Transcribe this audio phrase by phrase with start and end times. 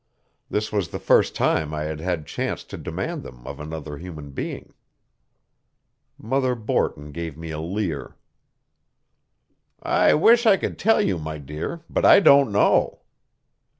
[0.49, 4.31] This was the first time I had had chance to demand them of another human
[4.31, 4.73] being.
[6.17, 8.15] Mother Borton gave me a leer.
[9.83, 13.01] "I wish I could tell you, my dear, but I don't know."